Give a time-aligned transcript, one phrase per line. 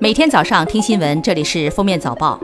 [0.00, 2.38] 每天早上听新闻，这里是封面早报。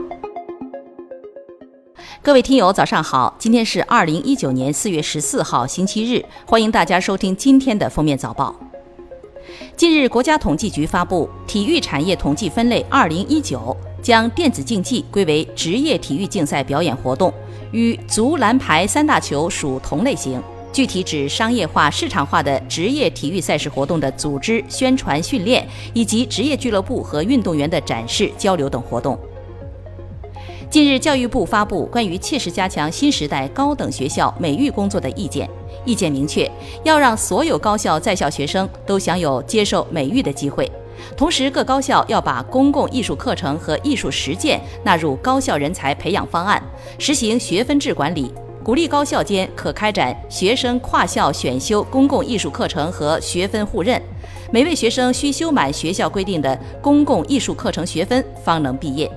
[2.21, 3.35] 各位听友，早上好！
[3.37, 8.55] 今天是二零一九年四月十四号，星期日，欢迎大家收听今天的封面早报。
[9.75, 17.33] 近日，国家统计局发布《体育产业统计分类二零一九》，将电子竞技归为职业体育竞赛表演活动，
[17.71, 20.41] 与足、篮、排三大球属同类型。
[20.71, 29.19] 具体指商业化、市场化的职业体育赛事活动的组织、宣传、训练，以及职业俱乐部和运动员的展示、交流等活动。
[30.69, 35.49] 近日，教育部发布关于切实加强新时代高等学校美育工作的意见，
[35.83, 36.49] 意见明确，
[36.85, 40.71] 要让所有高校在校学生都享有接受美育的机会。
[41.17, 46.63] 同时，各高校要把公共艺术课程和艺术实践纳入高校人才培养方案，
[46.97, 48.31] 实行学分制管理。
[48.63, 53.99] 鼓励高校间可开展学生跨校选修公共艺术课程和学分互认，
[54.51, 59.09] 每位学生需修满学校规定的公共艺术课程学分方能毕业。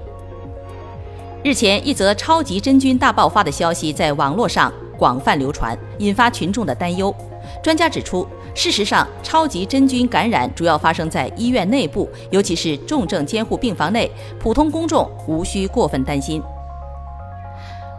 [1.42, 7.15] 日前，一则超级真菌大爆发的消息在网络上广泛流传，引发群众的担忧。
[7.62, 16.42] 专家指出，事实上，超级真菌感染主要发生在医院内部，尤其是重症监护病房内，普通公众无需过分担心。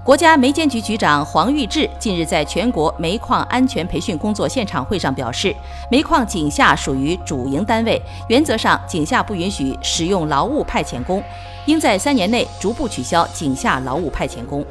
[0.06, 5.52] 国家煤监局局长黄玉志近日在全国煤矿安全培训工作现场会上表示，
[5.90, 11.24] 煤矿井下属于主营单位，原则上井下不允许使用劳务派遣工，
[11.66, 14.64] 应在三年内逐步取消井下劳务派遣工。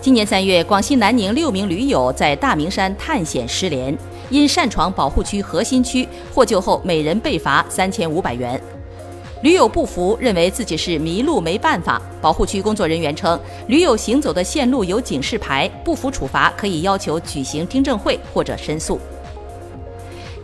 [0.00, 3.96] 今年三月，广西南宁六名驴友在大明山探险失联，
[4.30, 8.60] 因擅闯保护区核心区，获救后每人被罚三千五百元。
[9.44, 12.00] 驴友不服，认为自己是迷路没办法。
[12.18, 18.98] 保护区工作人员称，驴友行走的线路有警示牌，不服处罚可以要求举行听证会或者申诉。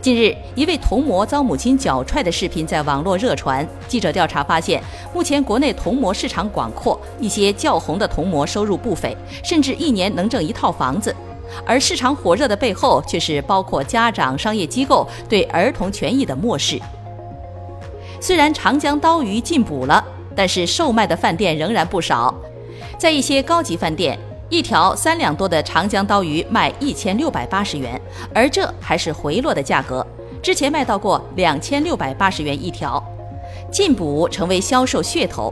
[0.03, 3.67] 近日，一位童模遭母亲脚踹的视频在网络热传。
[3.87, 4.79] 记者调查发现，
[5.15, 11.15] 目前国内童模市场广阔，一些较红的童模收入不菲，甚至一年能挣一套房子。
[11.65, 16.79] 而市场火热的背后，却是包括家长、商业机构对儿童权益的漠视。
[18.21, 20.01] 虽然长江刀鱼禁捕了，
[20.35, 22.33] 但是售卖的饭店仍然不少。
[22.99, 24.17] 在一些高级饭店，
[24.47, 27.99] 一条三两多的长江刀鱼卖一千六百八十元，
[28.31, 30.05] 而这还是回落的价格。
[30.39, 33.03] 之前卖到过两千六百八十元一条。
[33.71, 35.51] 禁捕成为销售噱头。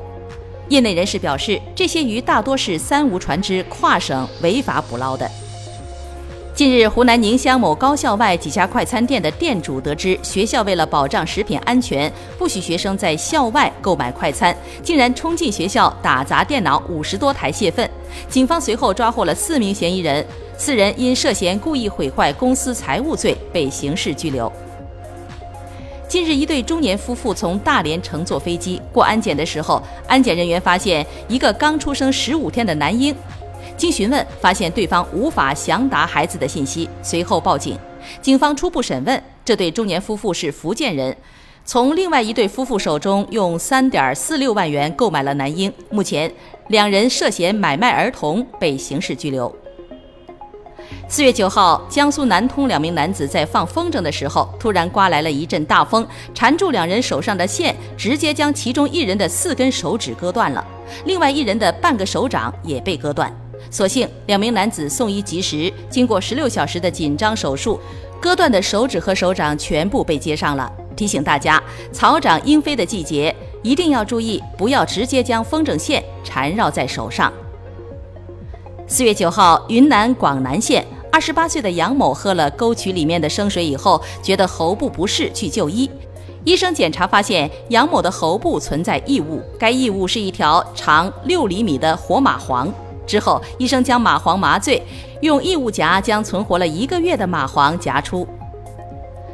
[0.68, 5.30] 业内人士表示，这些鱼大多是三无船只跨省违法捕捞的。
[6.60, 14.54] 近日，湖南宁乡某高校外几家快餐店的店主得知，学校为了保障食品安全，不许学生在校外购买快餐，
[14.84, 17.90] 竟然冲进学校打砸电脑五十多台泄愤。
[18.28, 20.26] 警方随后抓获了四名嫌疑人，
[20.58, 24.52] 四人因涉嫌故意毁坏公司财物罪被刑事拘留。
[26.10, 33.16] 近日，一对中年夫妇从大连乘坐飞机过安检的时候，安检人员发现一个刚出生十五天的男婴。
[33.80, 37.80] 经询问，发现对方无法详答孩子的信息，随后报警。
[38.22, 41.16] 警方初步审问，这对中年夫妇是福建人，
[41.64, 45.72] 从另外一对夫妇手中用三点四六万元购买了男婴。
[45.90, 46.30] 目前，
[46.68, 49.50] 两人涉嫌买卖儿童，被刑事拘留。
[51.08, 60.66] 四月九号，江苏南通两名男子在放风筝的时候，突然刮来了一阵大风，缠住两人手上的线，直接将其中一人的四根手指割断了，
[61.06, 63.34] 另外一人的半个手掌也被割断。
[63.72, 67.80] 所幸两名男子送医及时，经过十六小时的紧张手术，
[68.20, 70.72] 割断的手指和手掌全部被接上了。
[70.96, 77.32] 提醒大家，草长莺飞的季节，一定要注意，不要直接将风筝线缠绕在手上。
[78.88, 85.90] 四月九号，云南广南县二十八岁的杨某喝了沟渠里面的生水以后，觉得喉部不适，去就医。
[86.44, 92.68] 医生检查发现，杨某的喉部存在异物，该异物是一条长六厘米的活蚂蟥。
[93.10, 94.80] 之后，医生将蚂蟥麻醉，
[95.22, 98.28] 用异物夹将存活了一个月的蚂蟥夹出。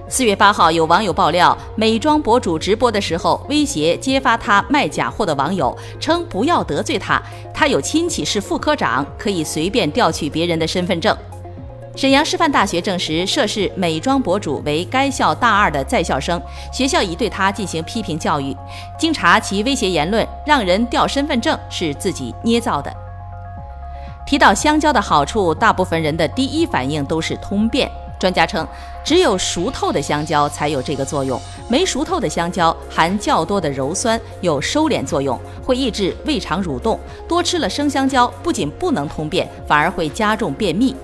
[0.08, 7.22] 四月八号，有网友爆料，美妆博主直播的时候威胁揭发他卖假货的网友，称不要得罪他，
[7.54, 11.16] 他有亲戚是副科长，可以随便调取别人的身份证。
[11.98, 16.40] 沈阳师范大学证实，涉事美妆博主为该校大二的在校生，
[16.72, 18.56] 学校已对他进行批评教育。
[19.00, 23.05] 经查，其威胁言论让人调身份证是自己捏造的。
[24.26, 27.90] 提到香蕉的好处，大部分人的第一反应都是通便。
[28.18, 28.66] 专家称，
[29.04, 37.00] 只有熟透的香蕉才有这个作用，没熟透的香蕉含较多的鞣酸，有收敛作用，会抑制胃肠蠕动。
[37.28, 40.96] 多吃了生香蕉，不仅不能通便，反而会加重便秘。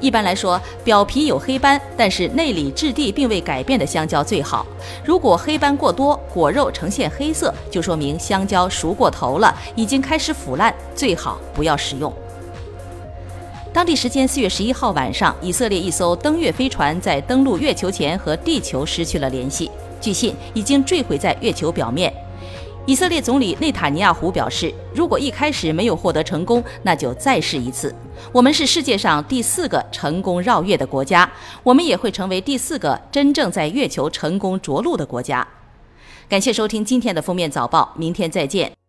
[0.00, 4.64] 一般来说，表皮有黑斑，但是内里质地并未改变的香蕉最好。
[5.04, 12.12] 如果黑斑过多，果肉呈现黑色，就说明香蕉熟过头了，已经开始腐烂，最好不要食用。
[13.72, 22.12] 当地时间四月十一号晚上，以色列一艘登月飞船在登陆月球前和地球失去了联系，据信已经坠毁在月球表面。
[22.84, 27.94] 以色列总理内塔尼亚胡表示，如果一开始没有获得成功，那就再试一次。
[28.30, 31.30] 我们是世界上第四个成功绕月的国家，
[31.62, 35.46] 我们也会成为第四个真正在月球成功着陆的国家。
[36.28, 38.81] 感谢收听今天的封面早报，明天再见。